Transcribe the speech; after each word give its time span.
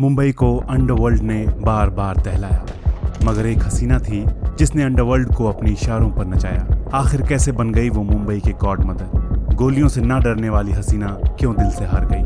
मुंबई 0.00 0.32
को 0.32 0.64
अंडरवर्ल्ड 0.70 1.22
ने 1.22 1.46
बार 1.58 1.90
बार 1.90 2.16
दहलाया। 2.16 2.66
मगर 3.24 3.46
एक 3.46 3.58
हसीना 3.58 3.98
थी 3.98 4.26
जिसने 4.56 4.82
अंडरवर्ल्ड 4.82 5.34
को 5.34 5.48
अपने 5.48 5.70
इशारों 5.70 6.10
पर 6.10 6.24
नचाया। 6.24 6.90
आखिर 6.94 7.28
कैसे 7.28 7.52
बन 7.52 7.72
गई 7.72 7.88
वो 7.88 8.02
मुंबई 8.02 8.38
के 8.38 8.52
गॉड 8.52 8.80
मदर 8.80 9.04
गोलियों 9.54 9.88
से 9.88 10.00
ना 10.00 10.18
डरने 10.18 10.48
वाली 10.48 10.72
हसीना 10.72 11.06
क्यों 11.06 11.54
दिल 11.54 11.70
से 11.70 11.84
हार 11.84 12.06
गई? 12.06 12.22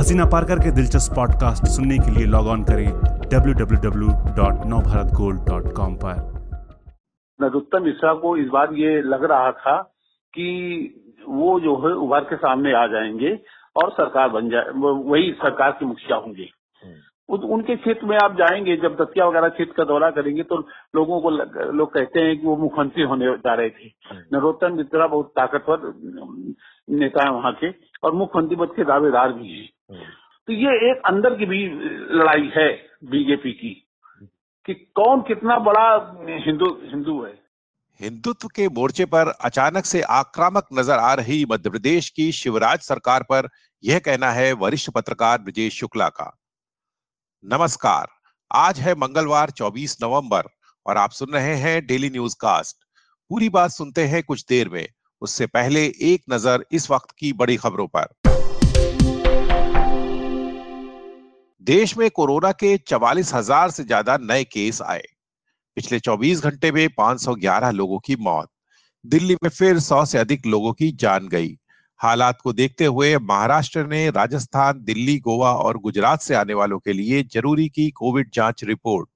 हसीना 0.00 0.24
पारकर 0.24 0.58
के 0.58 0.70
दिलचस्प 0.70 1.16
पॉडकास्ट 1.16 1.66
सुनने 1.66 1.98
के 1.98 2.10
लिए 2.10 2.26
लॉग 2.26 2.46
ऑन 2.46 2.64
करें 2.64 2.92
www.navbharatgold.com 3.30 5.94
पर। 6.04 6.40
नरोत्तम 7.40 7.84
मिश्रा 7.84 8.14
को 8.14 8.36
इस 8.36 8.46
बार 8.46 8.68
ये 8.72 9.02
लग 9.02 9.24
रहा 9.24 9.50
था 9.50 9.94
कि 10.34 10.94
वो 11.28 11.60
जो 11.60 11.76
है 11.76 11.96
उभर 11.96 12.20
के 12.20 12.36
सामने 12.36 12.74
आ 12.74 12.86
जाएँगे 12.86 13.38
और 13.76 13.90
सरकार 13.90 14.28
बन 14.28 14.48
जाए 14.48 14.64
वही 15.10 15.32
सरकार 15.32 15.70
के 15.70 15.86
मुखिया 15.86 16.16
होंगे। 16.16 16.59
उनके 17.30 17.76
क्षेत्र 17.76 18.06
में 18.06 18.16
आप 18.18 18.36
जाएँगे 18.36 18.76
जब 18.76 18.96
दतिया 18.96 19.26
वगैरह 19.26 19.48
क्षेत्र 19.48 19.72
का 19.72 19.84
दौरा 19.84 20.10
करेंगे 20.10 20.42
तो 20.42 20.56
लोगों 20.96 21.20
को 21.20 21.30
लग, 21.30 21.58
लोग 21.74 21.92
कहते 21.94 22.20
हैं 22.20 22.36
कि 22.40 22.46
वो 22.46 22.56
मुख्यमंत्री 22.56 23.02
होने 23.02 23.26
जा 23.38 23.54
रहे 23.54 23.70
थे। 23.70 23.90
नरोत्तम 24.32 24.76
मिश्रा 24.76 25.06
बहुत 25.06 25.32
ताकतवर 25.36 25.92
नेता 26.94 27.24
है 27.24 27.32
वहाँ 27.32 27.52
के 27.54 27.70
और 28.04 28.14
मुख्यमंत्री 28.14 28.56
पद 28.56 28.72
के 28.76 28.84
दावेदार 28.84 29.32
भी 29.32 29.48
हैं। 29.50 29.68
तो 30.48 30.52
ये 30.52 30.90
एक 30.90 31.02
अंदर 31.06 31.34
की 31.34 31.46
भी 31.46 31.64
लड़ाई 32.18 32.50
है 32.56 32.68
बीजेपी 33.10 33.52
की 33.52 33.74
कि 34.68 34.74
कौन 34.74 35.20
कितना 35.20 35.58
बड़ा 35.60 35.86
हिंदू 36.46 36.66
हिंदू 36.84 37.22
है। 37.22 37.38
हिंदुत्व 38.00 38.48
के 38.48 38.68
मोर्चे 38.68 39.04
पर 39.04 39.28
अचानक 39.44 39.84
से 39.84 40.02
आक्रामक 40.10 40.66
नज़र 40.72 40.98
आ 40.98 41.14
रही 41.14 41.44
मध्य 41.50 41.70
प्रदेश 41.70 42.08
की 42.08 42.30
शिवराज 42.32 42.78
सरकार 42.80 43.22
पर 43.22 43.48
यह 43.84 43.98
कहना 43.98 44.30
है 44.30 44.52
वरिष्ठ 44.52 44.90
पत्रकार 44.90 45.38
ब्रजेश 45.38 45.78
शुक्ला 45.80 46.08
का। 46.08 46.36
नमस्कार। 47.44 48.06
आज 48.50 48.78
है 48.80 48.94
मंगलवार 48.94 49.50
24 49.50 49.96
नवंबर, 50.02 50.42
और 50.86 50.96
आप 50.96 51.10
सुन 51.10 51.28
रहे 51.32 51.54
हैं 51.54 51.86
डेली 51.86 52.10
न्यूज़ 52.10 52.34
कास्ट 52.40 52.76
पूरी 53.30 53.48
बात 53.48 53.70
सुनते 53.70 54.04
हैं 54.06 54.22
कुछ 54.22 54.44
देर 54.48 54.68
में। 54.68 54.86
उससे 55.22 55.46
पहले 55.46 55.84
एक 56.02 56.22
नज़र 56.30 56.64
इस 56.72 56.90
वक्त 56.90 57.14
की 57.18 57.32
बड़ी 57.32 57.56
खबरों 57.56 57.86
पर। 57.96 58.06
देश 61.62 61.96
में 61.96 62.10
कोरोना 62.10 62.52
के 62.52 62.76
चवालीस 62.78 63.34
हज़ार 63.34 63.70
से 63.70 63.84
ज़्यादा 63.84 64.16
नए 64.16 64.44
केस 64.44 64.82
आए। 64.82 65.02
पिछले 65.76 66.00
24 66.00 66.40
घंटे 66.40 66.72
में 66.72 66.88
511 66.88 67.70
लोगों 67.70 67.98
की 67.98 68.16
मौत। 68.16 68.50
दिल्ली 69.04 69.34
में 69.34 69.50
फिर 69.50 69.78
100 69.78 70.04
से 70.04 70.18
अधिक 70.18 70.46
लोगों 70.46 70.72
की 70.72 70.92
जान 70.92 71.28
गई। 71.28 71.56
हालात 72.02 72.38
को 72.40 72.52
देखते 72.52 72.84
हुए 72.84 73.16
महाराष्ट्र 73.18 73.86
ने 73.86 74.10
राजस्थान, 74.10 74.80
दिल्ली, 74.84 75.18
गोवा 75.18 75.52
और 75.52 75.78
गुजरात 75.78 76.22
से 76.22 76.34
आने 76.34 76.54
वालों 76.54 76.78
के 76.78 76.92
लिए 76.92 77.22
ज़रूरी 77.22 77.68
की 77.68 77.90
कोविड 77.90 78.30
जाँच 78.34 78.64
रिपोर्ट। 78.64 79.08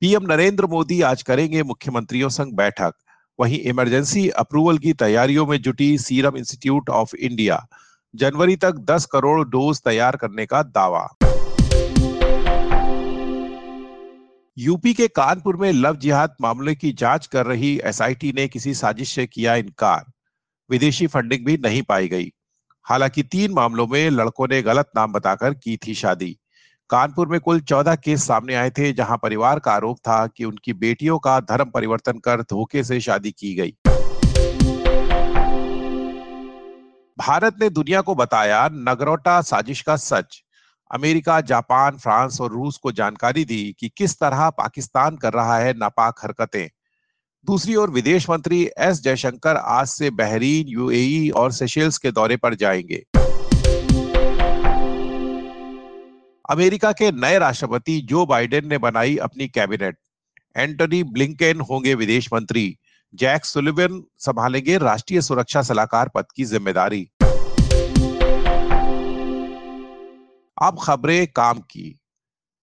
पीएम 0.00 0.22
नरेंद्र 0.22 0.66
मोदी 0.66 1.02
आज 1.02 1.22
करेंगे 1.22 1.62
मुख्यमंत्रियों 1.62 2.28
संग 2.28 2.52
बैठक। 2.52 2.94
वहीं 3.40 3.60
इमरजेंसी 3.60 4.28
अप्रूवल 4.28 4.78
की 4.78 4.92
तैयारियों 4.92 5.46
में 5.46 5.62
जुटी 5.62 5.98
सीरम 5.98 6.36
इंस्टीट्यूट 6.36 6.90
ऑफ़ 6.90 7.16
इंडिया। 7.16 7.66
जनवरी 8.14 8.56
तक 8.56 8.72
10 8.72 9.06
करोड़ 9.06 9.48
डोज 9.48 9.82
तैयार 9.82 10.16
करने 10.16 10.46
का 10.46 10.62
दावा। 10.62 11.08
यूपी 14.58 14.94
के 14.94 15.08
कानपुर 15.08 15.56
में 15.56 15.72
लव 15.72 15.96
जिहाद 15.96 16.36
मामले 16.40 16.74
की 16.74 16.92
जाँच 16.92 17.26
कर 17.26 17.46
रही 17.46 17.80
एसआईटी 17.84 18.32
ने 18.32 18.48
किसी 18.48 18.74
साजिश 18.74 19.14
से 19.14 19.26
किया 19.26 19.54
इनकार। 19.54 20.04
विदेशी 20.70 21.06
फंडिंग 21.06 21.46
भी 21.46 21.56
नहीं 21.56 21.82
पाई 21.82 22.08
गई। 22.08 22.32
हालाँकि 22.84 23.22
तीन 23.22 23.52
मामलों 23.52 23.86
में 23.86 24.10
लड़कों 24.10 24.48
ने 24.50 24.62
गलत 24.62 24.90
नाम 24.96 25.12
बताकर 25.12 25.54
की 25.54 25.76
थी 25.76 25.94
शादी। 25.94 26.38
कानपुर 26.90 27.28
में 27.28 27.40
कुल 27.40 27.60
चौदह 27.60 27.94
केस 27.94 28.26
सामने 28.26 28.54
आए 28.54 28.70
थे, 28.70 28.92
जहाँ 28.92 29.18
परिवार 29.22 29.58
का 29.58 29.72
आरोप 29.72 29.98
था 29.98 30.26
कि 30.26 30.44
उनकी 30.44 30.72
बेटियों 30.72 31.18
का 31.18 31.40
धर्म 31.40 31.70
परिवर्तन 31.70 32.12
कर 32.12 32.42
धोखे 32.42 32.84
से 32.84 33.00
शादी 33.00 33.30
की 33.30 33.54
गई। 33.54 33.76
भारत 37.18 37.56
ने 37.60 37.70
दुनिया 37.70 38.00
को 38.00 38.14
बताया, 38.14 38.68
नगरोटा 38.72 39.40
साजिश 39.40 39.80
का 39.82 39.96
सच। 39.96 40.42
अमेरिका, 40.92 41.40
जापान, 41.40 41.96
फ्रांस 41.96 42.40
और 42.40 42.52
रूस 42.52 42.76
को 42.76 42.92
जानकारी 42.92 43.44
दी 43.44 43.76
कि 43.78 43.90
किस 43.96 44.20
तरह 44.20 44.50
पाकिस्तान 44.50 45.16
कर 45.16 45.32
रहा 45.32 45.58
है 45.58 45.78
नापाक 45.78 46.14
हरकतें। 46.22 46.68
दूसरी 47.46 47.74
ओर 47.74 47.90
विदेश 47.90 48.28
मंत्री 48.30 48.58
एस 48.78 49.00
जयशंकर 49.02 49.56
आज 49.56 49.86
से 49.86 50.08
बहरीन, 50.10 50.68
यूएई 50.68 51.28
और 51.30 51.52
सेशेल्स 51.52 51.98
के 51.98 52.10
दौरे 52.12 52.36
पर 52.36 52.54
जाएँगे। 52.54 52.96
अमेरिका 56.50 56.90
के 56.92 57.10
नए 57.12 57.38
राष्ट्रपति 57.38 58.00
जो 58.00 58.24
बाइडेन 58.26 58.66
ने 58.68 58.78
बनाई 58.78 59.16
अपनी 59.16 59.48
कैबिनेट। 59.48 59.98
एंटनी 60.56 61.02
ब्लिंकेन 61.04 61.60
होंगे 61.60 61.94
विदेश 61.94 62.28
मंत्री। 62.32 62.66
जैक 63.14 63.44
सुलिवन 63.44 64.02
संभालेंगे 64.18 64.78
राष्ट्रीय 64.78 65.20
सुरक्षा 65.20 65.62
सलाहकार 65.62 66.10
पद 66.14 66.32
की 66.36 66.44
ज़िम्मेदारी। 66.44 67.02
अब 70.56 70.78
खबरें 70.82 71.26
काम 71.26 71.58
की। 71.60 71.94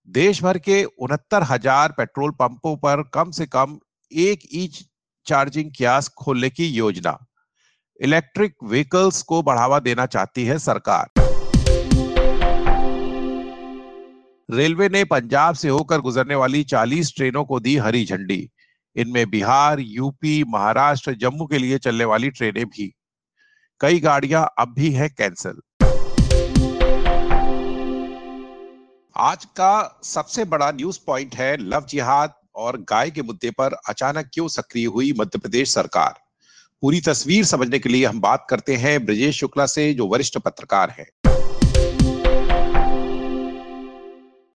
देश 0.07 0.43
भर 0.43 0.57
के 0.57 0.83
उनहत्तर 0.83 1.43
हज़ार 1.43 1.93
पेट्रोल 1.97 2.31
पंपों 2.31 2.75
पर 2.77 3.09
कम 3.13 3.31
से 3.31 3.45
कम 3.45 3.79
एक 4.13 4.39
ई 4.53 4.71
चार्जिंग 5.25 5.71
कियास 5.77 6.07
खोलने 6.07 6.49
की 6.49 6.67
योजना। 6.67 7.25
इलेक्ट्रिक 8.01 8.55
व्हीकल्स 8.63 9.21
को 9.21 9.41
बढ़ावा 9.43 9.79
देना 9.79 10.05
चाहती 10.05 10.45
है 10.45 10.59
सरकार। 10.59 11.09
रेलवे 14.51 14.89
ने 14.89 15.03
पंजाब 15.03 15.55
से 15.55 15.69
होकर 15.69 15.99
गुजरने 15.99 16.35
वाली 16.35 16.63
40 16.63 17.15
ट्रेनों 17.15 17.45
को 17.45 17.59
दी 17.59 17.77
हरी 17.77 18.05
झंडी। 18.05 18.49
इनमें 18.95 19.29
बिहार, 19.29 19.79
यूपी, 19.79 20.43
महाराष्ट्र, 20.43 21.13
जम्मू 21.13 21.45
के 21.45 21.57
लिए 21.57 21.77
चलने 21.77 22.05
वाली 22.05 22.29
ट्रेनें 22.29 22.65
भी। 22.65 22.93
कई 23.79 23.99
गाड़ियाँ 23.99 24.49
अब 24.59 24.73
भी 24.73 24.91
हैं 24.91 25.09
कैंसिल। 25.09 25.59
आज 29.17 29.45
का 29.45 29.99
सबसे 30.03 30.45
बड़ा 30.45 30.71
न्यूज़ 30.71 30.99
पॉइंट 31.07 31.35
है 31.35 31.57
लव 31.57 31.85
जिहाद। 31.89 32.33
और 32.55 32.77
गाय 32.89 33.09
के 33.09 33.21
मुद्दे 33.21 33.51
पर 33.51 33.73
अचानक 33.89 34.29
क्यों 34.33 34.47
सक्रिय 34.49 34.85
हुई 34.85 35.11
मध्य 35.19 35.39
प्रदेश 35.39 35.73
सरकार? 35.73 36.13
पूरी 36.83 36.99
तस्वीर 37.01 37.43
समझने 37.45 37.79
के 37.79 37.89
लिए 37.89 38.05
हम 38.05 38.19
बात 38.21 38.45
करते 38.49 38.75
हैं 38.75 39.05
ब्रजेश 39.05 39.39
शुक्ला 39.39 39.65
से, 39.65 39.93
जो 39.93 40.07
वरिष्ठ 40.07 40.37
पत्रकार 40.37 40.89
हैं। 40.89 41.07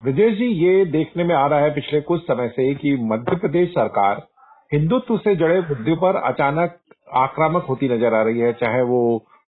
ब्रजेश 0.03 0.33
जी, 0.33 0.47
ये 0.61 0.85
देखने 0.87 1.23
में 1.23 1.35
आ 1.35 1.45
रहा 1.47 1.59
है 1.59 1.69
पिछले 1.75 2.01
कुछ 2.03 2.21
समय 2.21 2.47
से 2.47 2.73
कि 2.75 2.95
मध्य 3.03 3.35
प्रदेश 3.35 3.69
सरकार 3.69 4.21
हिंदुत्व 4.73 5.17
से 5.17 5.35
जुड़े 5.35 5.59
मुद्दों 5.61 5.95
पर 5.95 6.15
अचानक 6.23 6.77
आक्रामक 7.15 7.65
होती 7.69 7.89
नज़र 7.89 8.13
आ 8.13 8.21
रही 8.23 8.39
है, 8.39 8.51
चाहे 8.53 8.81
वो 8.83 9.01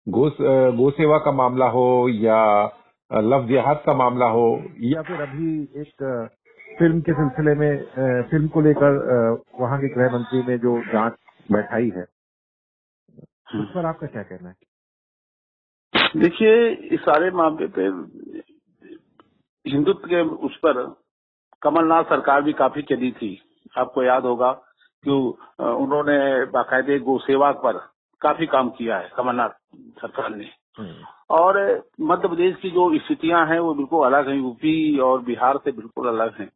गो 0.07 0.31
गो 0.79 1.19
का 1.19 1.33
मामला 1.33 1.67
हो 1.67 1.87
या 2.11 2.41
लव 3.11 3.47
जिहाद 3.49 3.83
का 3.87 3.95
मामला 3.95 4.27
हो 4.29 4.49
या 4.85 5.03
फिर 5.03 5.21
अभी 5.21 5.81
एक 5.81 6.29
फ़िल्म 6.79 7.01
के 7.01 7.13
सिलसिले 7.13 7.55
में 7.55 8.27
फ़िल्म 8.31 8.49
को 8.49 8.61
लेकर 8.61 8.99
वहाँ 9.61 9.79
के 9.81 9.89
गृह 9.95 10.13
मंत्री 10.13 10.43
ने 10.43 10.59
जो 10.59 10.79
जाँच 10.93 11.15
बैठाई 11.53 11.91
है 11.97 12.03
उस 13.61 13.69
पर 13.75 13.87
आपका 13.87 14.07
क्या 14.07 14.23
कहना 14.23 14.49
है? 14.49 14.57
देखिए 16.17 16.69
इस 16.95 17.01
सारे 17.01 17.31
मामले 17.31 17.67
पे 17.79 17.87
हिंदुत्व 19.65 20.09
के 20.09 20.23
उस 20.47 20.57
पर 20.57 20.83
कमलनाथ 21.63 22.05
सरकार 22.05 22.43
भी 22.43 22.53
काफ़ी 22.53 22.83
चली 22.83 23.11
थी। 23.13 23.31
आपको 23.79 24.03
याद 24.03 24.23
होगा 24.23 24.51
कि 25.05 25.11
उन्होंने 25.11 26.19
बाकायदे 26.53 26.99
गो 26.99 27.19
सेवा 27.19 27.51
पर 27.65 27.79
काफ़ी 28.23 28.47
काम 28.47 28.69
किया 28.71 28.99
है 28.99 29.11
कमलनाथ 29.17 29.51
सरकार 30.01 30.35
ने। 30.37 30.51
और 31.31 31.59
मध्य 32.01 32.29
प्रदेश 32.29 32.57
की 32.63 32.71
जो 32.71 32.91
स्थितियाँ 32.99 33.47
हैं 33.47 33.59
वो 33.61 33.75
बिल्कुल 33.75 34.07
अलग 34.07 34.29
हैं 34.29 34.37
यूपी 34.37 34.99
और 34.99 35.23
बिहार 35.25 35.59
से 35.65 35.73
बिल्कुल 35.73 36.09
अलग 36.09 36.41
हैं। 36.41 36.51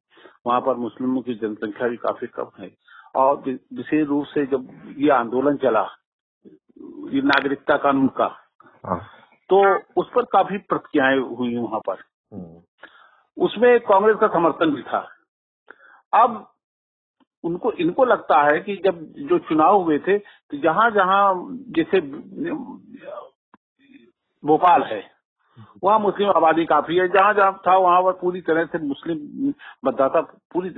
वहाँ 0.47 0.61
पर 0.61 0.77
मुस्लिमों 0.77 1.23
की 1.23 1.35
जनसंख्या 1.37 1.89
भी 1.89 1.97
काफ़ी 1.97 2.27
कम 2.27 2.51
है। 2.61 2.71
और 3.17 3.37
विशेष 3.47 4.07
रूप 4.09 4.27
से 4.27 4.45
जब 4.47 4.95
ये 4.99 5.11
आंदोलन 5.11 5.57
चला 5.57 5.83
ये 7.13 7.23
नागरिकता 7.23 7.77
कानून 7.77 8.09
का 8.21 8.29
तो 9.51 9.63
उस 9.97 10.11
पर 10.15 10.25
काफ़ी 10.33 10.59
प्रतिक्रियाएँ 10.59 11.19
हुई 11.39 11.57
वहाँ 11.57 11.81
पर। 11.89 12.03
उसमें 13.37 13.81
कांग्रेस 13.81 14.17
का 14.21 14.29
समर्थन 14.29 14.75
भी 14.75 14.83
था। 14.83 15.01
अब 16.13 16.47
उनको 17.45 17.73
इनको 17.73 18.05
लगता 18.05 18.43
है 18.43 18.61
कि 18.61 18.77
जब 18.85 19.01
जो 19.29 19.39
चुनाव 19.39 19.83
हुए 19.83 19.99
थे 19.99 20.19
तो 20.19 20.59
जहाँ 20.59 20.91
जहाँ 20.91 21.23
जैसे 21.77 22.01
भोपाल 24.45 24.83
है 24.83 25.01
वहाँ 25.85 25.99
मुस्लिम 25.99 26.29
आबादी 26.29 26.65
काफ़ी 26.65 26.97
है। 26.97 27.09
जहाँ 27.09 27.35
जहाँ 27.35 27.63
था, 27.67 27.77
वहाँ 27.77 28.03
पर 28.03 28.13
पूरी 28.13 28.41
तरह 28.41 28.65
से 28.65 28.79
मुस्लिम 28.79 29.55
मतदाता 29.85 30.21
पूरी 30.21 30.71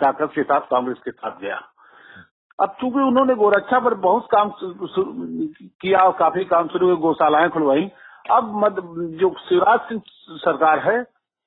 ताकत 0.00 0.32
के 0.34 0.42
साथ 0.42 0.60
कांग्रेस 0.60 0.98
के 1.04 1.10
साथ 1.10 1.40
गया। 1.40 1.60
अब 2.60 2.76
चूँकि 2.80 2.98
उन्होंने 2.98 3.34
गोरक्षा 3.34 3.80
पर 3.80 3.94
बहुत 3.94 4.28
काम 4.34 4.52
किया 5.82 5.98
और 5.98 6.12
काफ़ी 6.12 6.44
काम 6.44 6.68
शुरू 6.68 6.86
हुए, 6.86 6.96
गौशालाएँ 6.96 7.48
खुलवाई, 7.48 7.90
अब 8.30 8.52
मद 8.64 8.76
जो 9.20 9.34
शिवराज 9.48 9.80
सिंह 9.80 10.02
सरकार 10.30 10.78
है, 10.78 11.06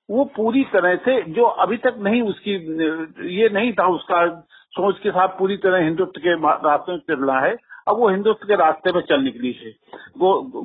वो 0.09 0.25
पूरी 0.25 0.63
तरह 0.63 0.95
से, 0.95 1.21
जो 1.21 1.43
अभी 1.43 1.77
तक 1.77 1.95
नहीं 1.99 2.21
उसकी, 2.21 2.51
ये 3.37 3.49
नहीं 3.49 3.73
था 3.73 3.87
उसका 3.87 4.39
सोच 4.71 4.99
के 4.99 5.11
साथ 5.11 5.27
पूरी 5.27 5.57
तरह 5.57 5.83
हिंदुत्व 5.83 6.19
के 6.19 6.35
रास्ते 6.69 6.91
में 6.91 6.99
चलना 6.99 7.39
है, 7.39 7.55
अब 7.87 7.97
वो 7.97 8.09
हिंदुत्व 8.09 8.47
के 8.47 8.55
रास्ते 8.55 8.91
में 8.91 9.01
चल 9.01 9.21
निकली 9.21 9.51
है। 9.51 9.73
वो, 10.17 10.61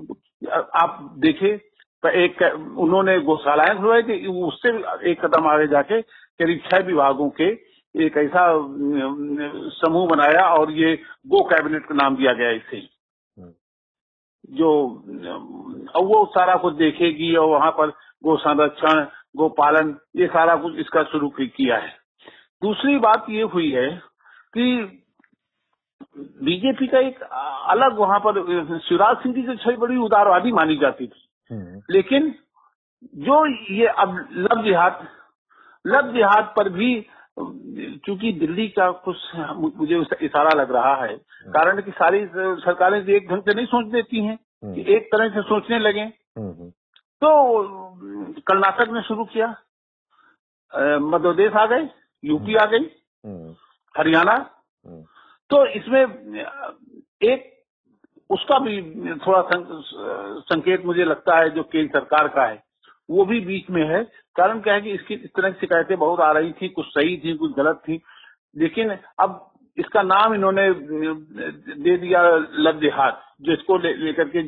आप 0.53 1.15
देखे 1.19 1.70
एक 2.03 2.43
उन्होंने 2.79 3.19
गौशालाएँ 3.21 3.77
खुलवाई 3.77 4.03
थी 4.03 4.27
उससे 4.27 4.69
एक 5.11 5.25
कदम 5.25 5.47
आगे 5.47 5.67
जाके 5.67 6.01
करीब 6.01 6.61
छह 6.65 6.85
विभागों 6.87 7.29
के 7.31 7.49
एक 7.95 8.17
ऐसा 8.17 8.45
समूह 9.77 10.07
बनाया 10.09 10.47
और 10.49 10.71
ये 10.73 10.95
गो 11.27 11.43
कैबिनेट 11.45 11.87
का 11.87 11.95
नाम 11.95 12.17
दिया 12.17 12.33
गया 12.33 12.51
इसे 12.51 12.77
हम्म। 12.77 13.53
जो 14.51 14.71
वो 16.03 16.25
सारा 16.27 16.55
कुछ 16.57 16.75
देखेगी 16.75 17.35
और 17.37 17.49
वहाँ 17.49 17.71
पर 17.71 17.91
गो 18.25 18.37
संरक्षण 18.37 19.07
गो 19.37 19.49
पालन 19.49 19.97
ये 20.17 20.27
सारा 20.27 20.57
कुछ 20.57 20.79
इसका 20.79 21.03
शुरू 21.03 21.29
किया 21.39 21.77
है 21.77 21.99
दूसरी 22.63 22.99
बात 22.99 23.27
ये 23.31 23.43
हुई 23.43 23.71
है 23.71 23.89
कि 24.57 24.65
बीजेपी 26.43 26.87
का 26.87 26.99
एक 26.99 27.23
अलग 27.71 27.99
वहाँ 27.99 28.19
पर 28.19 28.79
शिवराज 28.79 29.17
सिंह 29.17 29.35
की 29.35 29.43
जो 29.43 29.55
छह 29.55 29.77
बड़ी 29.77 29.97
उदारवादी 29.97 30.53
मानी 30.53 30.77
जाती 30.77 31.07
थी। 31.07 31.30
लेकिन 31.91 32.35
जो 33.15 33.47
ये 33.75 33.87
अब 33.87 34.29
लब 34.33 34.65
जिहाद 34.65 35.09
लब 35.87 36.15
जिहाद 36.15 36.55
पर 36.57 36.69
भी 36.69 37.07
क्योंकि 37.39 38.33
दिल्ली 38.33 38.69
का 38.69 38.91
कुछ 38.91 39.17
मुझे 39.57 40.05
इशारा 40.23 40.51
लग 40.61 40.73
रहा 40.73 40.95
है 40.95 41.15
हम्म। 41.15 41.53
कारण 41.53 41.81
कि 41.83 41.91
सारी 41.91 42.27
सरकारें 42.37 43.07
एक 43.07 43.29
ढंग 43.29 43.43
से 43.43 43.55
नहीं 43.55 43.67
सोच 43.67 43.93
देती 43.93 44.25
हैं 44.25 44.39
हम्म। 44.65 44.75
कि 44.75 44.85
एक 44.95 45.07
तरह 45.07 45.29
से 45.29 45.43
सोचने 45.43 45.79
लगे। 45.79 46.07
तो 47.23 47.31
कर्नाटक 48.41 48.91
ने 48.91 49.03
शुरू 49.03 49.25
किया। 49.25 49.49
मध्य 50.99 51.19
प्रदेश 51.19 51.53
आ 51.53 51.67
गए 51.67 51.89
यूपी 52.25 52.55
आ 52.55 52.65
गई 52.65 52.85
हरियाणा। 53.97 54.37
तो 55.51 55.67
इसमें 55.67 56.03
एक 57.23 57.60
उसका 58.31 58.59
भी 58.59 58.81
थोड़ा 59.27 59.43
संकेत 60.41 60.85
मुझे 60.85 61.05
लगता 61.05 61.37
है 61.37 61.51
जो 61.51 61.63
केंद्र 61.63 61.99
सरकार 61.99 62.29
का 62.29 62.45
है, 62.47 62.63
वो 63.11 63.25
भी 63.25 63.41
बीच 63.41 63.71
में 63.71 63.83
है। 63.89 64.03
कारण 64.37 64.61
क्या 64.61 64.75
है 64.75 64.81
कि 64.81 64.91
इसकी 64.91 65.15
इस 65.15 65.31
तरह 65.37 65.51
की 65.51 65.61
शिकायतें 65.61 65.99
बहुत 65.99 66.21
आ 66.21 66.31
रही 66.33 66.53
थी, 66.53 66.69
कुछ 66.69 66.87
सही 66.87 67.17
थी, 67.17 67.35
कुछ 67.35 67.53
गलत 67.57 67.83
थी। 67.89 68.01
लेकिन 68.57 68.91
अब 69.21 69.47
इसका 69.79 70.03
नाम 70.03 70.35
इन्होंने 70.35 70.71
दे 70.73 71.97
दिया 71.97 72.23
लब 72.59 72.81
जिहाद 72.81 73.21
जो 73.43 73.53
इसको 73.53 73.79
लेकर 73.79 74.29
के 74.29 74.43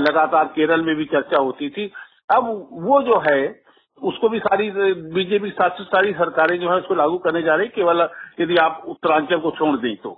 लगातार 0.00 0.44
केरल 0.44 0.80
में 0.80 0.94
भी 0.96 1.04
चर्चा 1.04 1.40
होती 1.40 1.70
थी। 1.70 1.92
अब 2.34 2.68
वो 2.72 3.02
जो 3.02 3.18
है, 3.18 3.62
उसको 4.02 4.28
भी 4.28 4.38
सारी, 4.38 4.70
बीजेपी 4.70 5.50
सात 5.50 5.72
शासित 5.72 5.86
सारी 5.86 6.12
सरकारें 6.12 6.58
जो 6.60 6.70
है 6.70 6.76
उसको 6.76 6.94
लागू 6.94 7.18
करने 7.18 7.42
जा 7.42 7.54
रही 7.54 7.68
केवल 7.68 8.08
यदि 8.40 8.56
आप 8.56 8.82
उत्तरांचल 8.86 9.38
को 9.38 9.50
छोड़ 9.50 9.76
दें 9.76 9.96
तो। 9.96 10.16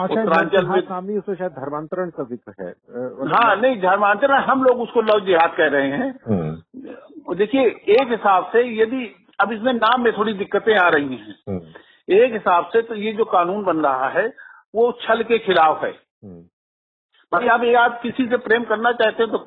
उत्तरांचल 0.00 0.66
में 0.66 0.80
सामने 0.82 1.16
उसमें 1.16 1.36
शायद 1.36 1.52
धर्मांतरण 1.52 2.10
का 2.10 2.24
ज़िक्र 2.24 2.52
है 2.58 2.70
हाँ 3.28 3.56
नहीं 3.56 3.80
धर्मांतरण 3.80 4.42
हम 4.44 4.62
लोग 4.64 4.80
उसको 4.80 5.00
लव 5.02 5.24
जिहाद 5.26 5.54
कह 5.56 5.68
रहे 5.68 5.88
हैं 5.90 6.10
हम्म। 6.26 7.34
देखिए 7.34 7.66
एक 7.94 8.10
हिसाब 8.10 8.50
से 8.52 8.62
यदि 8.74 9.04
अब 9.38 9.52
इसमें 9.52 9.72
नाम 9.74 10.04
में 10.04 10.12
थोड़ी 10.12 10.32
दिक्कतें 10.34 10.74
आ 10.76 10.88
रही 10.88 11.16
हैं 11.16 11.34
हम्म। 11.48 12.14
एक 12.16 12.32
हिसाब 12.32 12.70
से 12.72 12.82
तो 12.82 12.94
ये 12.96 13.12
जो 13.12 13.24
कानून 13.28 13.64
बन 13.64 13.80
रहा 13.80 14.08
है 14.10 14.26
वो 14.74 14.90
छल 15.02 15.22
के 15.22 15.38
खिलाफ 15.40 15.84
है 15.84 15.90
हम्म। 15.90 16.40
भाई 17.32 17.48
आप 17.48 17.64
आप 17.78 18.00
किसी 18.02 18.26
से 18.26 18.36
प्रेम 18.42 18.64
करना 18.64 18.92
चाहते 18.94 19.22
हैं 19.22 19.32
तो 19.32 19.38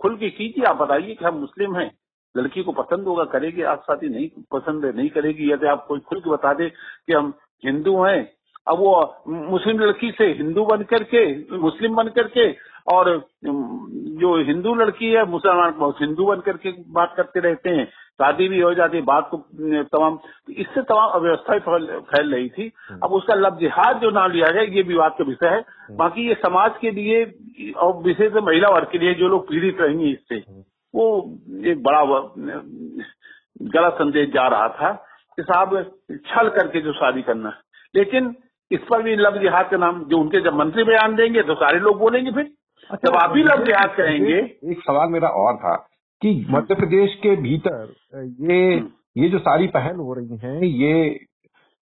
खुल 0.00 0.16
के 0.16 0.30
कीजिए 0.30 0.64
आप 0.64 0.76
बताइए 0.76 1.14
कि 1.14 1.24
हम 1.24 1.34
मुस्लिम 1.36 1.76
हैं 1.76 1.90
लड़की 2.34 2.62
को 2.62 2.72
पसंद 2.72 3.06
होगा 3.06 3.24
करेगी 3.28 3.62
आप 3.66 3.82
साथी 3.82 4.08
नहीं 4.08 4.28
पसंद 4.52 4.84
है 4.84 4.92
नहीं 4.96 5.08
करेगी 5.10 5.52
यदि 5.52 5.66
आप 5.66 5.84
कोई 5.88 6.00
खुल 6.00 6.20
के 6.20 6.30
बता 6.30 6.52
दे 6.54 6.68
कि 6.68 7.12
हम 7.12 7.32
हिंदू 7.62 8.02
हैं 8.02 8.20
अब 8.68 8.78
वो 8.78 8.94
मुस्लिम 9.28 9.78
लड़की 9.78 10.10
से 10.12 10.26
हिंदू 10.34 10.64
बन 10.66 10.82
करके 10.86 11.24
मुस्लिम 11.58 11.94
बन 11.94 12.08
करके 12.16 12.50
और 12.86 13.08
जो 13.44 14.36
हिंदू 14.44 14.74
लड़की 14.74 15.10
है 15.10 15.24
मुसलमान 15.28 15.72
बहुत 15.78 16.00
हिंदू 16.00 16.26
बन 16.26 16.40
करके 16.40 16.70
बात 16.92 17.14
करते 17.16 17.40
रहते 17.40 17.70
हैं 17.70 17.84
शादी 18.20 18.48
भी 18.48 18.60
हो 18.60 18.72
जाती 18.74 18.96
है 18.96 19.02
बात 19.04 19.28
को 19.30 19.36
तमाम 19.88 20.18
इससे 20.54 20.82
तमाम 20.82 21.10
अव्यवस्था 21.10 21.58
फैल 22.06 22.34
रही 22.34 22.48
थी 22.48 22.70
हम्म। 22.82 23.00
अब 23.00 23.12
उसका 23.12 23.34
लब 23.36 23.58
जिहाद 23.58 24.00
जो 24.00 24.10
नाम 24.10 24.30
लिया 24.32 24.50
गया 24.50 24.62
ये 24.70 24.82
विवाद 24.84 25.14
का 25.18 25.24
विषय 25.24 25.46
है 25.46 25.58
हम्म। 25.58 25.96
बाकी 25.96 26.26
ये 26.28 26.34
समाज 26.36 26.78
के 26.80 26.90
लिए 26.92 27.22
और 27.78 27.96
विशेष 28.02 28.32
महिला 28.42 28.68
वर्ग 28.70 28.88
के 28.92 28.98
लिए 28.98 29.14
जो 29.16 29.28
लोग 29.28 29.48
पीड़ित 29.48 29.80
रहेंगे 29.80 30.08
इससे 30.08 30.34
हम्म। 30.36 30.62
वो 30.94 31.06
एक 31.66 31.82
बड़ा 31.82 32.02
गलत 33.70 33.94
संदेश 33.94 34.28
जा 34.30 34.46
रहा 34.48 34.68
था 34.74 34.92
कि 35.38 35.42
साहब 35.44 35.78
छल 36.26 36.48
करके 36.50 36.80
जो 36.80 36.92
शादी 36.94 37.22
करना 37.22 37.52
लेकिन 37.94 38.34
इस 38.70 38.80
पर 38.90 39.02
भी 39.02 39.14
लव 39.16 39.38
जिहाद 39.40 39.68
का 39.70 39.76
नाम 39.76 40.02
जो 40.04 40.18
उनके 40.18 40.40
जब 40.40 40.54
मंत्री 40.54 40.84
बयान 40.84 41.14
देंगे 41.16 41.42
तो 41.42 41.54
सारे 41.56 41.78
लोग 41.80 41.98
बोलेंगे 41.98 42.32
फिर। 42.32 42.50
अच्छा, 42.90 43.08
जब 43.08 43.16
आप 43.16 43.30
भी 43.30 43.42
लव 43.42 43.64
जिहाद 43.64 43.94
करेंगे 43.96 44.36
एक 44.72 44.82
सवाल 44.82 45.08
मेरा 45.10 45.28
और 45.38 45.56
था 45.56 45.74
कि 46.22 46.34
मध्य 46.50 46.74
प्रदेश 46.74 47.14
के 47.22 47.34
भीतर 47.38 47.94
ये। 48.50 48.60
ये 49.16 49.28
जो 49.28 49.38
सारी 49.40 49.66
पहल 49.68 49.96
हो 49.96 50.14
रही 50.14 50.36
है 50.38 50.66
ये 50.68 51.26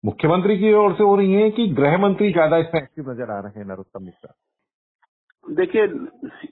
मुख्यमंत्री 0.04 0.58
की 0.58 0.72
ओर 0.76 0.94
से 0.94 1.04
हो 1.04 1.16
रही 1.16 1.34
है 1.34 1.50
कि 1.52 1.68
गृह 1.76 1.98
मंत्री 1.98 2.32
ज़्यादा 2.32 2.58
इसमें 2.58 2.82
एक्टिव 2.82 3.10
नज़र 3.12 3.32
आ 3.32 3.40
रहे 3.40 3.60
हैं 3.60 3.68
नरोत्तम 3.68 4.04
मिश्रा? 4.04 4.34
देखिए 5.46 5.84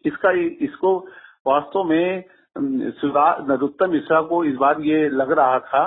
इसका 0.06 0.32
इसको 0.66 0.98
वास्तव 1.48 1.84
में 1.84 2.24
नरोत्तम 2.56 3.92
मिश्रा 3.92 4.22
को 4.24 4.44
इस 4.44 4.56
बार 4.56 4.82
ये 4.82 5.08
लग 5.12 5.32
रहा 5.32 5.60
था 5.62 5.84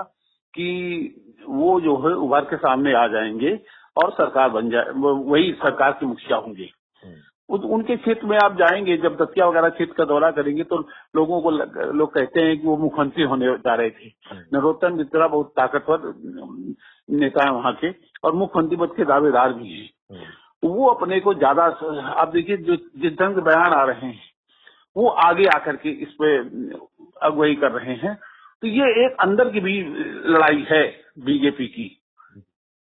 कि 0.55 0.69
वो 1.49 1.81
जो 1.81 1.97
है 1.99 2.15
उभर 2.17 2.45
के 2.45 2.57
सामने 2.59 2.95
आ 2.95 3.07
जाएँगे। 3.09 3.59
और 3.97 4.11
सरकार 4.13 4.49
बन 4.49 4.71
जाए 4.71 4.91
वही 4.97 5.53
सरकार 5.59 5.93
के 5.93 6.07
मुखिया 6.07 6.39
होंगे 6.39 6.71
हम्म। 7.03 7.69
उनके 7.69 7.97
क्षेत्र 7.97 8.27
में 8.27 8.37
आप 8.39 8.57
जाएँगे 8.57 8.97
जब 8.97 9.17
दतिया 9.17 9.47
वगैरह 9.47 9.69
क्षेत्र 9.69 9.95
का 9.95 10.05
दौरा 10.05 10.31
करेंगे 10.31 10.65
तो 10.65 10.79
लोगों 11.17 11.41
को 11.41 11.51
लोग 11.51 12.15
कहते 12.15 12.41
हैं 12.41 12.59
कि 12.61 12.67
वो 12.67 12.77
मुख्यमंत्री 12.77 13.25
होने 13.25 13.53
जा 13.59 13.75
रहे 13.75 13.91
थे 13.91 14.11
हम्म। 14.31 14.57
नरोत्तम 14.57 14.97
मिश्रा 14.97 15.29
बहुत 15.29 15.53
ताकतवर 15.57 16.13
नेता 17.15 17.45
है 17.45 17.53
वहाँ 17.53 17.73
के 17.75 17.91
और 18.25 18.33
मुख्यमंत्री 18.35 18.77
पद 18.77 18.95
के 18.97 19.05
दावेदार 19.05 19.53
भी 19.53 19.73
हैं 19.73 19.89
हम्म। 20.13 20.69
वो 20.69 20.87
अपने 20.87 21.21
को 21.21 21.35
ज़्यादा 21.35 21.65
आप 22.15 22.29
देखिए 22.29 22.57
जो 22.57 22.77
जिस 22.77 23.13
ढंग 23.13 23.35
से 23.35 23.41
बयान 23.41 23.73
आ 23.73 23.85
रहे 23.85 24.07
हैं 24.07 24.25
वो 24.97 25.09
आगे 25.25 25.45
आकर 25.47 25.77
के 25.77 25.91
इस 26.03 26.13
पे 26.13 26.37
अगुवाई 27.23 27.55
कर 27.55 27.73
रहे 27.73 27.95
हैं 27.97 28.15
तो 28.63 28.69
ये 28.69 28.85
एक 29.05 29.17
अंदर 29.21 29.49
की 29.49 29.61
भी 29.61 29.81
लड़ाई 30.27 30.67
है 30.71 30.85
बीजेपी 31.21 31.67
की 31.67 31.89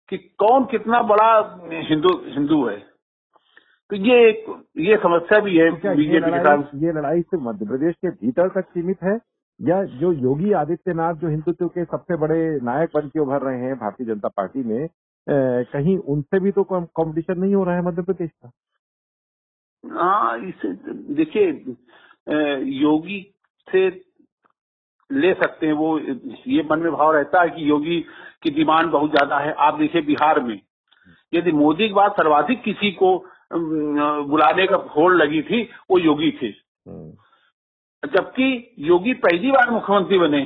कि 0.09 0.19
कौन 0.39 0.65
कितना 0.65 1.03
बड़ा 1.03 1.31
हिंदू 1.89 2.17
हिंदू 2.27 2.65
है। 2.67 2.77
तो 3.91 3.97
ये 3.97 4.17
एक 4.29 4.45
ये 4.79 4.97
समस्या 4.97 5.39
भी 5.41 5.57
है 5.57 5.71
बीजेपी 5.71 6.31
के 6.31 6.39
साथ 6.39 6.75
ये 6.75 6.93
लड़ाई 6.93 7.23
सिर्फ़ 7.23 7.45
मध्य 7.45 7.67
प्रदेश 7.67 7.95
के 7.95 8.11
भीतर 8.11 8.49
तक 8.49 8.69
सीमित 8.69 9.03
है 9.03 9.19
या 9.61 9.83
जो 9.85 10.13
योगी 10.13 10.53
आदित्यनाथ 10.53 11.15
जो 11.15 11.29
हिंदुत्व 11.29 11.67
के 11.69 11.85
सबसे 11.85 12.17
बड़े 12.17 12.39
नायक 12.61 12.91
बन 12.95 13.09
के 13.09 13.21
उभर 13.21 13.43
रहे 13.43 13.61
हैं 13.61 13.75
भारतीय 13.75 14.07
जनता 14.07 14.29
पार्टी 14.29 14.63
में 14.63 14.85
ए, 14.85 15.65
कहीं 15.73 15.97
उनसे 15.99 16.41
भी 16.41 16.51
तो 16.53 16.63
कंपटीशन 16.65 17.41
नहीं 17.41 17.55
हो 17.55 17.65
रहा 17.65 17.75
है 17.75 17.83
मध्य 17.83 18.03
प्रदेश 18.03 18.31
का? 18.31 18.51
हाँ 19.85 20.39
इसे 20.39 20.73
देखिए 21.15 21.47
योगी 22.81 23.21
से 23.69 23.91
ले 25.11 25.33
सकते 25.35 25.67
हैं 25.67 25.73
वो 25.75 25.99
ये 25.99 26.63
मन 26.71 26.79
में 26.79 26.93
भाव 26.93 27.13
रहता 27.13 27.43
है 27.43 27.51
कि 27.51 27.69
योगी 27.71 28.01
की 28.43 28.51
डिमांड 28.51 28.91
बहुत 28.91 29.11
ज़्यादा 29.11 29.39
है। 29.39 29.53
आप 29.59 29.79
देखिए 29.79 30.03
बिहार 30.03 30.41
में 30.41 30.61
यदि 31.33 31.53
मोदी 31.55 31.89
के 31.89 31.95
बाद 31.95 32.13
सर्वाधिक 32.13 32.63
किसी 32.63 32.91
को 32.93 33.17
बुलाने 33.53 34.67
का 34.67 34.77
होड़ 34.97 35.13
लगी 35.15 35.43
थी 35.43 35.63
वो 35.91 35.99
योगी 36.01 36.31
थे। 36.33 36.47
हम्म। 36.47 37.13
जबकि 38.03 38.75
योगी 38.85 39.13
पहली 39.21 39.51
बार 39.51 39.71
मुख्यमंत्री 39.71 40.19
बने 40.19 40.45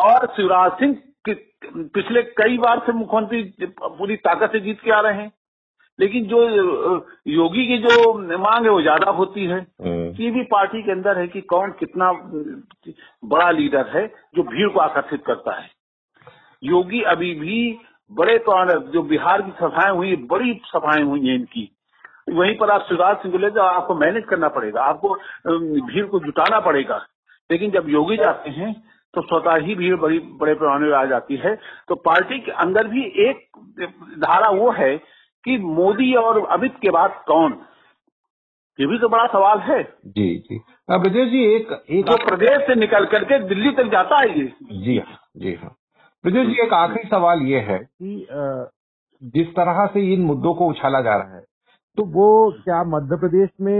और 0.00 0.26
शिवराज 0.36 0.78
सिंह 0.78 0.96
पिछले 1.28 2.22
कई 2.34 2.58
बार 2.58 2.78
से 2.86 2.92
मुख्यमंत्री 2.92 3.42
पूरी 3.80 4.16
ताकत 4.18 4.52
से 4.52 4.60
जीत 4.60 4.80
के 4.80 4.90
आ 4.90 5.00
रहे 5.00 5.22
हैं। 5.22 5.32
लेकिन 5.98 6.26
जो 6.26 6.42
योगी 7.28 7.66
की 7.66 7.78
जो 7.78 8.12
मांग 8.38 8.64
है 8.64 8.70
वो 8.70 8.80
ज़्यादा 8.82 9.10
होती 9.12 9.44
है। 9.46 9.58
हम्म। 9.82 10.22
ये 10.22 10.30
भी 10.30 10.42
पार्टी 10.50 10.82
के 10.82 10.92
अंदर 10.92 11.18
है 11.18 11.26
कि 11.28 11.40
कौन 11.50 11.70
कितना 11.78 12.12
बड़ा 13.24 13.50
लीडर 13.52 13.86
है 13.88 14.06
जो 14.36 14.42
भीड़ 14.44 14.68
को 14.68 14.80
आकर्षित 14.80 15.22
करता 15.26 15.58
है। 15.60 15.68
योगी 16.62 17.00
अभी 17.08 17.34
भी 17.36 17.58
बड़े 18.10 18.38
तो 18.40 18.78
जो 18.92 19.02
बिहार 19.04 19.42
की 19.42 19.50
सभाएँ 19.56 19.94
हुई 19.96 20.14
बड़ी 20.28 20.52
सभाएँ 20.66 21.02
हुई 21.04 21.26
हैं 21.26 21.34
इनकी। 21.34 21.70
वहीं 22.30 22.54
पर 22.58 22.70
आप 22.70 22.86
शिवराज 22.88 23.16
सिंह 23.16 23.32
को 23.32 23.38
ले 23.38 23.50
जाओ 23.50 23.66
आपको 23.66 23.94
मैनेज 23.96 24.24
करना 24.24 24.48
पड़ेगा 24.50 24.82
आपको 24.84 25.14
भीड़ 25.84 26.06
को 26.06 26.20
जुटाना 26.20 26.60
पड़ेगा। 26.60 27.04
लेकिन 27.50 27.70
जब 27.70 27.88
योगी 27.88 28.16
जाते 28.16 28.50
हैं 28.52 28.72
तो 29.14 29.22
स्वतः 29.22 29.56
ही 29.66 29.74
भीड़ 29.74 29.94
बड़ी 29.96 30.18
बड़े 30.40 30.54
पैमाने 30.54 30.86
में 30.86 30.96
आ 30.96 31.04
जाती 31.06 31.36
है। 31.36 31.54
तो 31.88 31.94
पार्टी 32.00 32.38
के 32.38 32.52
अंदर 32.64 32.88
भी 32.88 33.04
एक 33.20 33.46
धारा 34.18 34.50
वो 34.52 34.70
है 34.72 34.96
कि 35.44 35.56
मोदी 35.58 36.14
और 36.16 36.44
अमित 36.48 36.76
के 36.82 36.90
बाद 36.90 37.22
कौन? 37.26 37.52
ये 38.78 38.86
भी 38.86 38.98
तो 38.98 39.08
बड़ा 39.08 39.26
सवाल 39.26 39.58
है। 39.60 39.82
जी 40.08 40.28
जी। 40.40 40.60
अब 40.88 41.02
ब्रजेश 41.02 41.28
जी 41.28 41.42
एक 41.54 41.72
एक 41.90 42.04
जो 42.06 42.16
प्रदेश 42.26 42.66
से 42.66 42.74
निकल 42.74 43.06
करके 43.06 43.38
दिल्ली 43.48 43.70
तक 43.76 43.90
जाता 43.92 44.22
है 44.22 44.38
ये। 44.38 44.46
जी 44.74 44.98
हाँ 44.98 45.18
जी 45.36 45.54
हाँ। 45.54 45.74
ब्रजेश 46.24 46.46
जी 46.46 46.62
एक 46.62 46.72
आखिरी 46.72 47.08
सवाल 47.08 47.42
ये 47.42 47.60
है 47.60 47.78
कि 47.78 48.26
जिस 49.34 49.48
तरह 49.48 49.86
से 49.86 50.12
इन 50.14 50.20
मुद्दों 50.22 50.54
को 50.54 50.68
उछाला 50.70 51.00
जा 51.00 51.16
रहा 51.16 51.36
है 51.36 51.42
तो 51.98 52.04
वो 52.06 52.26
क्या 52.64 52.82
मध्य 52.84 53.16
प्रदेश 53.16 53.48
में 53.60 53.78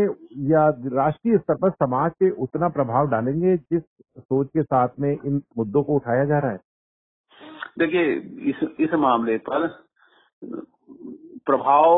या 0.50 0.69
राष्ट्रीय 0.95 1.38
स्तर 1.38 1.55
पर 1.55 1.71
समाज 1.71 2.12
पे 2.21 2.31
उतना 2.45 2.69
प्रभाव 2.69 3.09
डालेंगे 3.11 3.57
जिस 3.57 3.83
सोच 4.19 4.49
के 4.49 4.62
साथ 4.62 4.88
में 5.00 5.11
इन 5.11 5.41
मुद्दों 5.59 5.83
को 5.83 5.97
उठाया 5.97 6.25
जा 6.25 6.38
रहा 6.38 6.50
है? 6.50 6.59
देखिए 7.79 8.15
इस 8.50 8.67
इस 8.81 8.95
मामले 8.99 9.37
पर 9.49 9.67
प्रभाव 11.49 11.95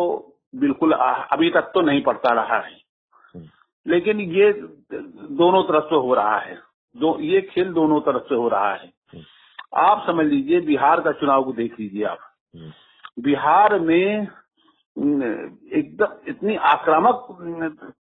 बिल्कुल 0.56 0.92
अभी 0.92 1.50
तक 1.50 1.70
तो 1.74 1.80
नहीं 1.80 2.02
पड़ता 2.02 2.32
रहा 2.34 2.58
है 2.58 2.72
हम्म। 3.34 3.48
लेकिन 3.86 4.20
ये 4.20 4.52
दोनों 4.52 5.62
तरफ़ 5.62 5.84
से 5.84 5.96
हो 5.96 6.14
रहा 6.14 6.38
है 6.38 6.58
दो 6.94 7.16
ये 7.22 7.40
खेल 7.44 7.72
दोनों 7.72 8.00
तरफ़ 8.00 8.28
से 8.28 8.34
हो 8.34 8.48
रहा 8.48 8.72
है 8.72 8.90
हम्म। 9.12 9.22
आप 9.80 10.04
समझ 10.06 10.26
लीजिए 10.26 10.60
बिहार 10.60 11.00
का 11.00 11.12
चुनाव 11.12 11.44
को 11.44 11.52
देख 11.52 11.78
लीजिए 11.80 12.04
आप 12.04 12.18
हम्म। 12.54 13.22
बिहार 13.22 13.78
में 13.80 14.28
एकदम 14.96 16.30
इतनी 16.30 16.56
आक्रामक 16.68 17.26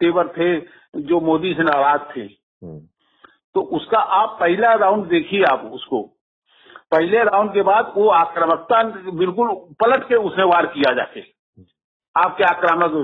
तेवर 0.00 0.28
थे 0.28 0.54
जो 1.02 1.20
मोदी 1.20 1.54
से 1.54 1.62
नाराज़ 1.62 2.00
थे। 2.16 2.26
तो 3.54 3.60
उसका 3.76 3.98
आप 4.16 4.36
पहला 4.40 4.72
राउंड 4.76 5.06
देखिए 5.06 5.44
आप 5.44 5.64
उसको 5.74 6.02
पहले 6.90 7.22
राउंड 7.24 7.52
के 7.54 7.62
बाद 7.62 7.92
वो 7.96 8.08
आक्रामकता 8.10 8.82
बिल्कुल 9.12 9.48
पलट 9.80 10.08
के 10.08 10.14
उसने 10.20 10.44
वार 10.44 10.66
किया 10.66 10.92
जाके 10.94 11.20
आपके 12.16 12.44
आक्रामक 12.44 12.94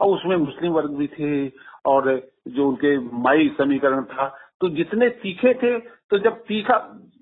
और 0.00 0.08
उसमें 0.08 0.36
मुस्लिम 0.36 0.72
वर्ग 0.72 0.90
भी 0.96 1.06
थे 1.08 1.48
और 1.86 2.10
जो 2.48 2.68
उनके 2.68 2.96
माई 3.22 3.48
समीकरण 3.58 4.02
था 4.04 4.26
तो 4.60 4.68
जितने 4.68 5.08
तीखे 5.18 5.54
थे 5.54 5.78
तो 5.78 6.18
जब 6.18 6.40
तीखा 6.44 6.76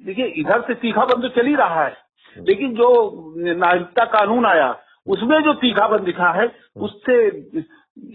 देखिए 0.04 0.26
इधर 0.40 0.60
से 0.60 0.74
तीखा 0.76 1.04
बंद 1.04 1.22
तो 1.22 1.28
चल 1.30 1.46
ही 1.46 1.54
रहा 1.54 1.84
है 1.84 1.90
हम्म। 2.36 2.44
लेकिन 2.46 2.74
जो 2.74 2.88
नागरिकता 3.36 4.04
कानून 4.10 4.46
आया 4.46 4.70
उसमें 5.06 5.40
जो 5.42 5.52
तीखापन 5.56 6.04
दिखा 6.04 6.30
है 6.32 6.46
हम्म। 6.46 6.84
उससे 6.84 7.16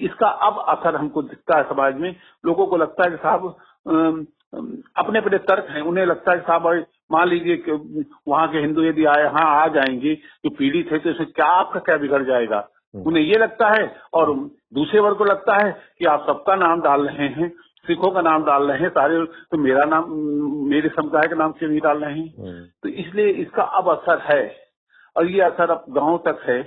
इसका 0.01 0.27
अब 0.47 0.63
असर 0.69 0.95
हमको 0.95 1.21
दिखता 1.23 1.57
है 1.57 1.63
समाज 1.63 1.95
में 1.95 2.15
लोगों 2.45 2.65
को 2.67 2.77
लगता 2.77 3.03
है 3.03 3.09
कि 3.09 3.17
साहब 3.17 3.47
अपने 4.97 5.19
अपने 5.19 5.37
तर्क 5.43 5.67
हैं 5.69 5.81
उन्हें 5.81 6.05
लगता 6.05 6.31
है 6.31 6.39
साहब 6.41 6.85
मान 7.11 7.27
लीजिए 7.29 7.57
कि 7.59 7.71
वहाँ 8.27 8.47
के 8.47 8.57
हिंदू 8.57 8.83
यदि 8.83 9.05
आए 9.05 9.25
हाँ 9.29 9.49
आ 9.55 9.67
जाएँगे 9.67 10.13
जो 10.15 10.49
पीड़ित 10.49 10.91
है 10.91 10.99
तो 10.99 11.09
इसमें 11.09 11.31
क्या 11.31 11.45
आपका 11.55 11.79
क्या 11.79 11.97
बिगड़ 11.97 12.23
जाएगा। 12.23 12.59
उन्हें 12.95 13.23
ये 13.23 13.37
लगता 13.37 13.67
है 13.69 13.85
और 14.13 14.33
दूसरे 14.73 14.99
वर्ग 14.99 15.17
को 15.17 15.25
लगता 15.25 15.55
है 15.57 15.71
कि 15.99 16.05
आप 16.05 16.25
सबका 16.27 16.55
नाम 16.55 16.81
डाल 16.81 17.07
रहे 17.07 17.27
हैं 17.29 17.49
सिखों 17.85 18.11
का 18.11 18.21
नाम 18.21 18.43
डाल 18.45 18.63
रहे 18.63 18.79
हैं 18.79 18.89
सारे 18.89 19.23
तो 19.51 19.57
मेरा 19.57 19.83
नाम 19.85 20.11
मेरे 20.69 20.89
समुदाय 20.89 21.27
का 21.27 21.35
नाम 21.35 21.51
क्यों 21.51 21.69
नहीं 21.69 21.79
डाल 21.79 21.97
रहे 21.97 22.13
हैं? 22.13 22.33
हम्म। 22.37 22.65
तो 22.83 22.89
इसलिए 22.89 23.29
इसका 23.41 23.63
अब 23.79 23.89
असर 23.89 24.21
है 24.23 24.55
और 25.15 25.29
ये 25.31 25.41
असर 25.41 25.71
अब 25.71 25.85
गाँव 25.89 26.17
तक 26.27 26.41
है। 26.49 26.61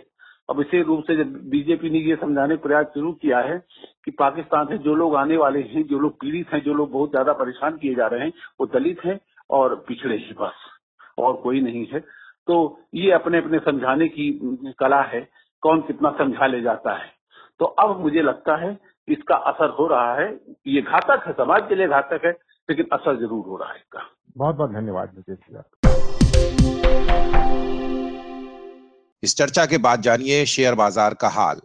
अब 0.49 0.57
विशेष 0.59 0.85
रूप 0.87 1.03
से 1.05 1.17
जब 1.17 1.33
बीजेपी 1.51 1.91
ने 1.91 1.99
ये 2.01 2.17
समझाने 2.17 2.57
प्रयास 2.57 2.87
शुरू 2.95 3.13
किया 3.13 3.39
है 3.41 3.59
कि 4.05 4.11
पाकिस्तान 4.11 4.67
से 4.67 4.79
जो 4.79 4.95
लोग 4.95 5.17
आने 5.17 5.37
वाले 5.37 5.61
हैं 5.73 5.83
जो 5.87 5.99
लोग 5.99 6.13
पीड़ित 6.21 6.53
हैं 6.53 6.63
जो 6.65 6.75
लोग 6.75 6.91
बहुत 6.93 7.11
ज़्यादा 7.11 7.33
परेशान 7.33 7.77
किए 7.77 7.95
जा 7.95 8.07
रहे 8.07 8.21
हैं 8.21 8.33
वो 8.61 8.67
दलित 8.67 9.05
हैं 9.05 9.19
और 9.51 9.75
पिछड़े 9.89 10.17
ही 10.17 10.35
बस 10.41 10.65
और 11.19 11.35
कोई 11.43 11.61
नहीं 11.61 11.87
है। 11.87 12.01
तो 12.49 12.57
ये 12.95 13.11
अपने 13.11 13.39
अपने 13.39 13.59
समझाने 13.59 14.09
की 14.09 14.31
कला 14.79 15.01
है। 15.05 15.21
कौन 15.63 15.81
कितना 15.81 16.11
समझा 16.19 16.47
ले 16.47 16.61
जाता 16.63 16.93
है। 16.97 17.07
तो 17.61 17.65
अब 17.65 18.01
मुझे 18.01 18.23
लगता 18.23 18.57
है 18.57 18.77
इसका 19.09 19.37
असर 19.51 19.71
हो 19.71 19.87
रहा 19.87 20.15
है 20.15 20.29
ये 20.67 20.81
घातक 20.83 21.25
है 21.27 21.33
समाज 21.33 21.63
के 21.69 21.75
लिए 21.75 21.89
घातक 21.89 22.25
है 22.25 22.31
लेकिन 22.69 22.87
असर 22.93 23.17
ज़रूर 23.17 23.45
हो 23.47 23.57
रहा 23.57 23.73
है 23.73 23.77
इसका। 23.77 24.01
बहुत 24.37 24.57
बहुत 24.57 24.71
धन्यवाद 24.71 25.25
इस 29.23 29.37
चर्चा 29.37 29.67
के 29.67 29.79
बाद 29.79 30.03
जानिए 30.03 30.45
शेयर 30.47 30.75
बाज़ार 30.75 31.15
का 31.15 31.29
हाल। 31.31 31.61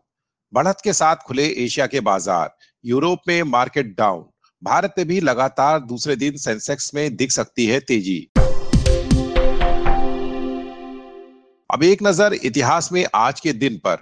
बढ़त 0.53 0.81
के 0.83 0.93
साथ 0.93 1.15
खुले 1.27 1.45
एशिया 1.63 1.87
के 1.87 1.99
बाज़ार 2.01 2.55
यूरोप 2.83 3.19
में 3.27 3.41
मार्केट 3.43 3.95
डाउन। 3.97 4.25
भारत 4.61 4.93
में 4.97 5.07
भी 5.07 5.19
लगातार 5.21 5.79
दूसरे 5.81 6.15
दिन 6.15 6.37
सेंसेक्स 6.39 6.93
में 6.95 7.15
दिख 7.15 7.31
सकती 7.31 7.65
है 7.65 7.79
तेज़ी। 7.81 8.19
अब 11.73 11.83
एक 11.83 12.03
नज़र 12.03 12.33
इतिहास 12.33 12.91
में 12.91 13.05
आज 13.15 13.39
के 13.39 13.53
दिन 13.53 13.77
पर। 13.77 13.97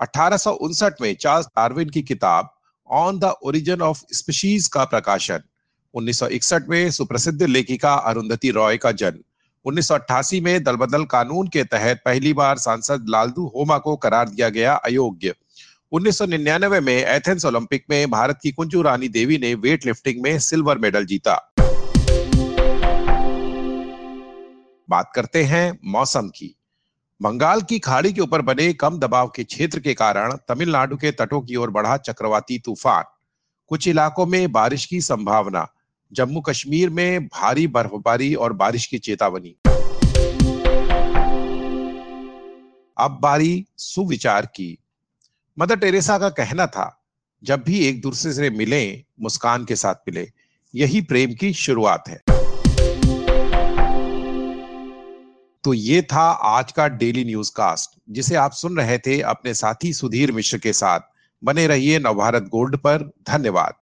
अठारह 0.00 0.36
सौ 0.36 0.52
उनसठ 0.52 0.94
में 1.00 1.14
चार्ल्स 1.14 1.46
डार्विन 1.46 1.88
की 1.88 2.02
किताब 2.02 2.50
On 2.90 3.18
the 3.18 3.24
Origin 3.24 3.82
of 3.82 4.02
Species 4.12 4.66
का 4.66 4.84
प्रकाशन। 4.84 5.40
1961 5.94 6.68
में 6.68 6.90
सुप्रसिद्ध 6.90 7.42
लेखिका 7.42 7.94
अरुंधति 7.94 8.50
रॉय 8.50 8.76
का 8.76 8.92
जन्म। 8.92 9.18
1988 9.64 10.40
में 10.40 10.64
दलबदल 10.64 11.04
कानून 11.04 11.48
के 11.48 11.64
तहत 11.64 12.02
पहली 12.04 12.32
बार 12.32 12.58
सांसद 12.58 13.06
लालदू 13.08 13.46
होमा 13.46 13.78
को 13.78 13.96
करार 13.96 14.28
दिया 14.28 14.48
गया 14.48 14.74
अयोग्य। 14.74 15.34
1999 15.92 16.80
में 16.80 16.96
एथेंस 16.96 17.44
ओलंपिक 17.44 17.84
में 17.90 18.10
भारत 18.10 18.38
की 18.42 18.52
कुंजू 18.52 18.82
रानी 18.82 19.08
देवी 19.08 19.38
ने 19.38 19.54
वेट 19.54 19.86
लिफ्टिंग 19.86 20.22
में 20.22 20.38
सिल्वर 20.38 20.78
मेडल 20.78 21.04
जीता। 21.04 21.52
बात 24.90 25.12
करते 25.14 25.44
हैं 25.44 25.78
मौसम 25.84 26.28
की। 26.28 26.54
बंगाल 27.22 27.62
की 27.62 27.78
खाड़ी 27.78 28.12
के 28.12 28.20
ऊपर 28.20 28.42
बने 28.42 28.72
कम 28.72 28.98
दबाव 28.98 29.28
के 29.28 29.44
क्षेत्र 29.44 29.80
के 29.80 29.94
कारण 29.94 30.32
तमिलनाडु 30.48 30.96
के 30.96 31.10
तटों 31.10 31.40
की 31.40 31.56
ओर 31.56 31.70
बढ़ा 31.70 31.96
चक्रवाती 31.96 32.58
तूफ़ान। 32.58 33.04
कुछ 33.68 33.88
इलाकों 33.88 34.26
में 34.26 34.52
बारिश 34.52 34.86
की 34.86 35.00
संभावना, 35.00 35.72
जम्मू 36.12 36.40
कश्मीर 36.40 36.90
में 36.90 37.26
भारी 37.26 37.66
बर्फबारी 37.66 38.34
और 38.34 38.52
बारिश 38.52 38.86
की 38.86 38.98
चेतावनी। 38.98 39.56
अब 42.98 43.18
बारी 43.22 43.66
सुविचार 43.76 44.46
की। 44.46 44.78
मदर 45.58 45.76
टेरेसा 45.76 46.18
का 46.18 46.28
कहना 46.28 46.66
था, 46.66 47.04
जब 47.44 47.62
भी 47.62 47.86
एक 47.86 48.00
दूसरे 48.00 48.32
से 48.32 48.50
मिले, 48.50 49.04
मुस्कान 49.20 49.64
के 49.64 49.76
साथ 49.76 49.94
मिले, 49.94 50.30
यही 50.74 51.00
प्रेम 51.00 51.34
की 51.34 51.52
शुरुआत 51.52 52.04
है। 52.08 52.33
तो 55.64 55.74
ये 55.74 56.02
था 56.02 56.30
आज 56.30 56.72
का 56.72 56.88
डेली 56.88 57.24
न्यूज़ 57.24 57.50
कास्ट 57.56 58.00
जिसे 58.10 58.34
आप 58.34 58.52
सुन 58.52 58.76
रहे 58.76 58.98
थे 58.98 59.20
अपने 59.20 59.54
साथी 59.54 59.92
सुधीर 59.92 60.32
मिश्र 60.32 60.58
के 60.58 60.72
साथ। 60.72 61.00
बने 61.44 61.66
रहिए 61.66 61.98
नवभारत 61.98 62.42
गोल्ड 62.42 62.76
पर। 62.76 63.10
धन्यवाद। 63.28 63.74